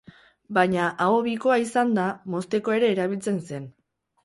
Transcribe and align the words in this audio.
Baina, 0.57 0.87
aho 1.05 1.19
bikoa 1.27 1.59
izanda, 1.65 2.07
mozteko 2.37 2.77
ere 2.79 2.91
erabiltzen 2.97 3.41
zen. 3.53 3.71